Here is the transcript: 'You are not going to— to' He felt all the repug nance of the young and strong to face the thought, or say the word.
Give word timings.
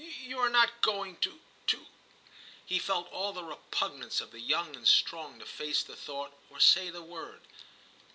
'You 0.25 0.39
are 0.39 0.49
not 0.49 0.81
going 0.81 1.17
to— 1.17 1.39
to' 1.67 1.85
He 2.65 2.79
felt 2.79 3.07
all 3.11 3.33
the 3.33 3.43
repug 3.43 3.99
nance 3.99 4.19
of 4.19 4.31
the 4.31 4.39
young 4.39 4.75
and 4.75 4.87
strong 4.87 5.37
to 5.37 5.45
face 5.45 5.83
the 5.83 5.95
thought, 5.95 6.33
or 6.49 6.59
say 6.59 6.89
the 6.89 7.03
word. 7.03 7.41